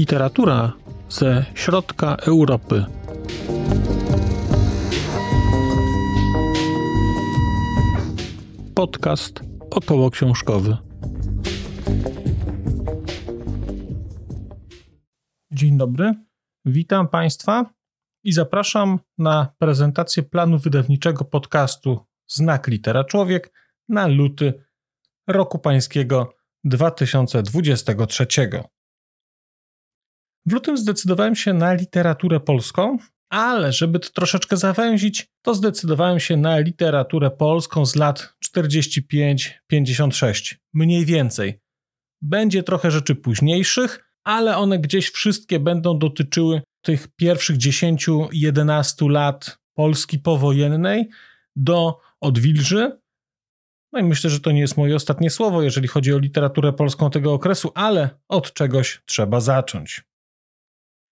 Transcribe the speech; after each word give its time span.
Literatura 0.00 0.72
ze 1.08 1.44
środka 1.54 2.16
Europy. 2.16 2.84
Podcast 8.74 9.40
około 9.70 10.10
książkowy. 10.10 10.76
Dzień 15.52 15.78
dobry, 15.78 16.14
witam 16.64 17.08
Państwa 17.08 17.70
i 18.24 18.32
zapraszam 18.32 18.98
na 19.18 19.52
prezentację 19.58 20.22
planu 20.22 20.58
wydawniczego 20.58 21.24
podcastu 21.24 22.06
Znak 22.26 22.66
Litera 22.66 23.04
Człowiek 23.04 23.52
na 23.88 24.06
luty 24.06 24.64
roku 25.26 25.58
pańskiego 25.58 26.34
2023. 26.64 28.26
W 30.46 30.52
lutym 30.52 30.76
zdecydowałem 30.76 31.36
się 31.36 31.52
na 31.52 31.74
literaturę 31.74 32.40
polską, 32.40 32.98
ale 33.30 33.72
żeby 33.72 33.98
to 33.98 34.08
troszeczkę 34.10 34.56
zawęzić, 34.56 35.26
to 35.42 35.54
zdecydowałem 35.54 36.20
się 36.20 36.36
na 36.36 36.58
literaturę 36.58 37.30
polską 37.30 37.86
z 37.86 37.96
lat 37.96 38.34
45-56, 39.72 40.54
mniej 40.74 41.04
więcej. 41.04 41.60
Będzie 42.22 42.62
trochę 42.62 42.90
rzeczy 42.90 43.14
późniejszych, 43.14 44.12
ale 44.24 44.56
one 44.56 44.78
gdzieś 44.78 45.10
wszystkie 45.10 45.60
będą 45.60 45.98
dotyczyły 45.98 46.62
tych 46.82 47.08
pierwszych 47.16 47.56
10-11 47.56 49.10
lat 49.10 49.58
Polski 49.74 50.18
powojennej 50.18 51.08
do 51.56 51.98
odwilży. 52.20 53.00
No 53.92 54.00
i 54.00 54.02
myślę, 54.02 54.30
że 54.30 54.40
to 54.40 54.52
nie 54.52 54.60
jest 54.60 54.76
moje 54.76 54.96
ostatnie 54.96 55.30
słowo, 55.30 55.62
jeżeli 55.62 55.88
chodzi 55.88 56.14
o 56.14 56.18
literaturę 56.18 56.72
polską 56.72 57.10
tego 57.10 57.32
okresu, 57.32 57.72
ale 57.74 58.10
od 58.28 58.52
czegoś 58.52 59.02
trzeba 59.06 59.40
zacząć. 59.40 60.09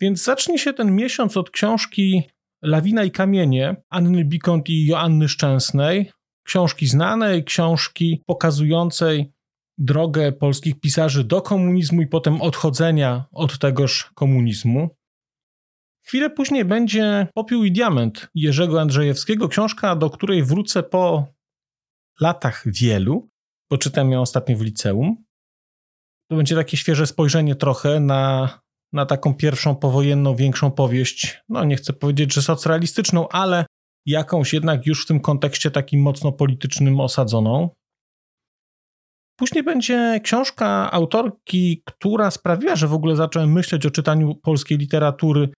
Więc 0.00 0.24
zacznie 0.24 0.58
się 0.58 0.72
ten 0.72 0.94
miesiąc 0.94 1.36
od 1.36 1.50
książki 1.50 2.22
Lawina 2.62 3.04
i 3.04 3.10
kamienie 3.10 3.76
Anny 3.90 4.24
Bikont 4.24 4.68
i 4.68 4.86
Joanny 4.86 5.28
Szczęsnej, 5.28 6.12
książki 6.42 6.86
znanej, 6.86 7.44
książki 7.44 8.22
pokazującej 8.26 9.32
drogę 9.78 10.32
polskich 10.32 10.80
pisarzy 10.80 11.24
do 11.24 11.42
komunizmu 11.42 12.02
i 12.02 12.06
potem 12.06 12.42
odchodzenia 12.42 13.24
od 13.32 13.58
tegoż 13.58 14.10
komunizmu. 14.14 14.96
Chwilę 16.06 16.30
później 16.30 16.64
będzie 16.64 17.26
Popiół 17.34 17.64
i 17.64 17.72
Diament 17.72 18.28
Jerzego 18.34 18.80
Andrzejewskiego, 18.80 19.48
książka, 19.48 19.96
do 19.96 20.10
której 20.10 20.44
wrócę 20.44 20.82
po 20.82 21.26
latach 22.20 22.62
wielu, 22.66 23.28
bo 23.70 23.78
czytam 23.78 24.12
ją 24.12 24.20
ostatnio 24.20 24.56
w 24.56 24.60
liceum. 24.60 25.24
To 26.30 26.36
będzie 26.36 26.54
takie 26.54 26.76
świeże 26.76 27.06
spojrzenie 27.06 27.54
trochę 27.54 28.00
na 28.00 28.50
na 28.92 29.06
taką 29.06 29.34
pierwszą 29.34 29.76
powojenną, 29.76 30.36
większą 30.36 30.70
powieść, 30.70 31.42
no 31.48 31.64
nie 31.64 31.76
chcę 31.76 31.92
powiedzieć, 31.92 32.34
że 32.34 32.42
socrealistyczną, 32.42 33.28
ale 33.28 33.66
jakąś 34.06 34.52
jednak 34.52 34.86
już 34.86 35.04
w 35.04 35.06
tym 35.06 35.20
kontekście 35.20 35.70
takim 35.70 36.02
mocno 36.02 36.32
politycznym 36.32 37.00
osadzoną. 37.00 37.70
Później 39.38 39.64
będzie 39.64 40.20
książka 40.24 40.92
autorki, 40.92 41.82
która 41.84 42.30
sprawiła, 42.30 42.76
że 42.76 42.88
w 42.88 42.92
ogóle 42.92 43.16
zacząłem 43.16 43.52
myśleć 43.52 43.86
o 43.86 43.90
czytaniu 43.90 44.34
polskiej 44.34 44.78
literatury 44.78 45.48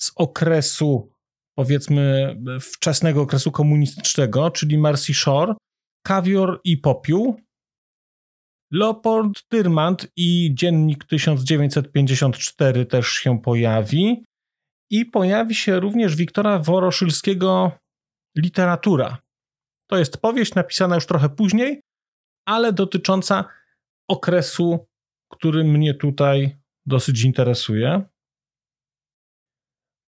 z 0.00 0.12
okresu, 0.16 1.10
powiedzmy, 1.54 2.36
wczesnego 2.60 3.22
okresu 3.22 3.52
komunistycznego, 3.52 4.50
czyli 4.50 4.78
Marcy 4.78 5.14
Shore, 5.14 5.54
Kawior 6.06 6.60
i 6.64 6.76
Popiół. 6.76 7.40
Leopold 8.72 9.48
Tyrmand 9.48 10.06
i 10.16 10.50
Dziennik 10.54 11.04
1954 11.04 12.86
też 12.86 13.08
się 13.08 13.40
pojawi. 13.40 14.24
I 14.90 15.06
pojawi 15.06 15.54
się 15.54 15.80
również 15.80 16.16
Wiktora 16.16 16.58
Woroszylskiego 16.58 17.72
Literatura. 18.36 19.18
To 19.90 19.98
jest 19.98 20.18
powieść 20.18 20.54
napisana 20.54 20.94
już 20.94 21.06
trochę 21.06 21.28
później, 21.28 21.80
ale 22.46 22.72
dotycząca 22.72 23.44
okresu, 24.08 24.86
który 25.32 25.64
mnie 25.64 25.94
tutaj 25.94 26.58
dosyć 26.86 27.22
interesuje. 27.22 28.02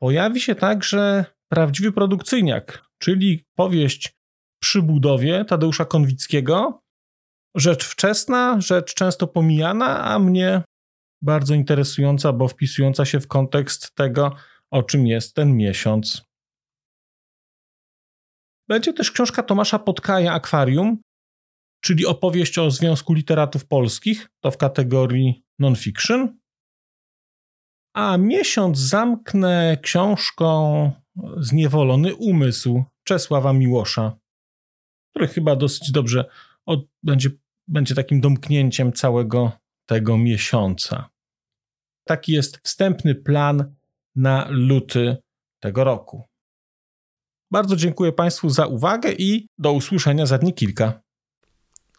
Pojawi 0.00 0.40
się 0.40 0.54
także 0.54 1.24
Prawdziwy 1.48 1.92
Produkcyjniak, 1.92 2.86
czyli 2.98 3.44
powieść 3.56 4.12
przy 4.62 4.82
budowie 4.82 5.44
Tadeusza 5.44 5.84
Konwickiego, 5.84 6.83
rzecz 7.54 7.84
wczesna, 7.84 8.60
rzecz 8.60 8.94
często 8.94 9.26
pomijana, 9.26 10.04
a 10.04 10.18
mnie 10.18 10.62
bardzo 11.22 11.54
interesująca, 11.54 12.32
bo 12.32 12.48
wpisująca 12.48 13.04
się 13.04 13.20
w 13.20 13.28
kontekst 13.28 13.94
tego, 13.94 14.36
o 14.70 14.82
czym 14.82 15.06
jest 15.06 15.34
ten 15.34 15.56
miesiąc. 15.56 16.24
Będzie 18.68 18.92
też 18.92 19.10
książka 19.10 19.42
Tomasza 19.42 19.78
Podkaja 19.78 20.32
Akwarium, 20.32 20.98
czyli 21.84 22.06
opowieść 22.06 22.58
o 22.58 22.70
Związku 22.70 23.14
Literatów 23.14 23.66
Polskich, 23.66 24.28
to 24.40 24.50
w 24.50 24.56
kategorii 24.56 25.44
non-fiction. 25.58 26.38
A 27.94 28.16
miesiąc 28.18 28.78
zamknę 28.78 29.76
książką 29.82 30.92
Zniewolony 31.36 32.14
Umysł 32.14 32.84
Czesława 33.04 33.52
Miłosza, 33.52 34.18
który 35.10 35.28
chyba 35.28 35.56
dosyć 35.56 35.92
dobrze 35.92 36.24
od, 36.66 36.80
będzie 37.02 37.30
będzie 37.68 37.94
takim 37.94 38.20
domknięciem 38.20 38.92
całego 38.92 39.52
tego 39.86 40.18
miesiąca. 40.18 41.10
Taki 42.04 42.32
jest 42.32 42.58
wstępny 42.58 43.14
plan 43.14 43.74
na 44.16 44.46
luty 44.50 45.16
tego 45.60 45.84
roku. 45.84 46.22
Bardzo 47.50 47.76
dziękuję 47.76 48.12
Państwu 48.12 48.50
za 48.50 48.66
uwagę 48.66 49.12
i 49.12 49.46
do 49.58 49.72
usłyszenia 49.72 50.26
za 50.26 50.38
dni 50.38 50.54
kilka. 50.54 51.02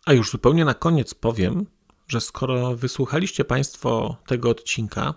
A 0.05 0.13
już 0.13 0.31
zupełnie 0.31 0.65
na 0.65 0.73
koniec 0.73 1.13
powiem, 1.13 1.65
że 2.07 2.21
skoro 2.21 2.75
wysłuchaliście 2.75 3.45
Państwo 3.45 4.17
tego 4.27 4.49
odcinka, 4.49 5.13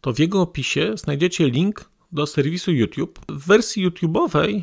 to 0.00 0.12
w 0.12 0.18
jego 0.18 0.42
opisie 0.42 0.92
znajdziecie 0.96 1.50
link 1.50 1.90
do 2.12 2.26
serwisu 2.26 2.72
YouTube. 2.72 3.20
W 3.28 3.46
wersji 3.46 3.88
YouTube'owej 3.88 4.62